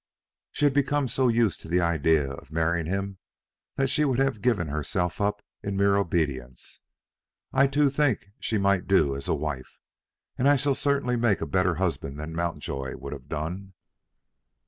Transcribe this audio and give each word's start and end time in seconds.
She 0.51 0.65
had 0.65 0.73
become 0.73 1.07
so 1.07 1.27
used 1.27 1.61
to 1.61 1.67
the 1.67 1.79
idea 1.79 2.27
of 2.31 2.51
marrying 2.51 2.87
him 2.87 3.19
that 3.75 3.87
she 3.91 4.03
would 4.03 4.17
have 4.17 4.41
given 4.41 4.69
herself 4.69 5.21
up 5.21 5.43
in 5.61 5.77
mere 5.77 5.95
obedience. 5.95 6.81
I 7.53 7.67
too 7.67 7.87
think 7.91 8.21
that 8.21 8.33
she 8.39 8.57
might 8.57 8.87
do 8.87 9.15
as 9.15 9.27
a 9.27 9.35
wife, 9.35 9.79
and 10.39 10.47
I 10.49 10.55
shall 10.55 10.73
certainly 10.73 11.17
make 11.17 11.39
a 11.39 11.45
better 11.45 11.75
husband 11.75 12.19
than 12.19 12.33
Mountjoy 12.33 12.95
would 12.97 13.13
have 13.13 13.29
done." 13.29 13.73